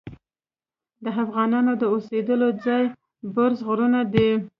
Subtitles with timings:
[1.03, 2.83] د افغانانو د اوسیدلو ځای
[3.35, 4.29] برز غرونه دي.